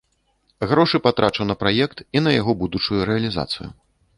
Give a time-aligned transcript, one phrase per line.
[0.69, 3.69] Грошы патрачу на праект і на яго будучую рэалізацыю.